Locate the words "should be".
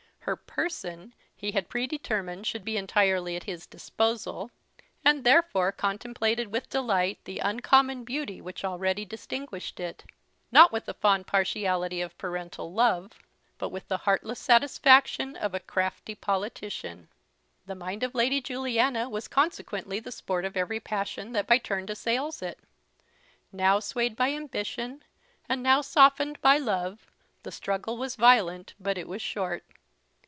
2.45-2.77